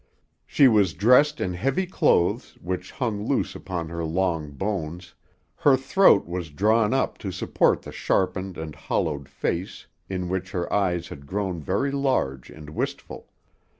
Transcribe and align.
She 0.47 0.67
was 0.67 0.95
dressed 0.95 1.39
in 1.39 1.51
the 1.51 1.57
heavy 1.57 1.85
clothes, 1.85 2.57
which 2.59 2.89
hung 2.93 3.23
loose 3.27 3.53
upon 3.53 3.89
her 3.89 4.03
long 4.03 4.49
bones, 4.49 5.13
her 5.57 5.77
throat 5.77 6.25
was 6.25 6.49
drawn 6.49 6.91
up 6.91 7.19
to 7.19 7.31
support 7.31 7.83
the 7.83 7.91
sharpened 7.91 8.57
and 8.57 8.73
hollowed 8.73 9.29
face 9.29 9.85
in 10.09 10.27
which 10.27 10.49
her 10.53 10.73
eyes 10.73 11.09
had 11.09 11.27
grown 11.27 11.61
very 11.61 11.91
large 11.91 12.49
and 12.49 12.71
wistful. 12.71 13.27